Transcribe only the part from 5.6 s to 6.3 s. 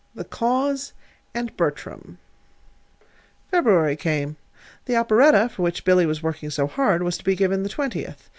which Billy was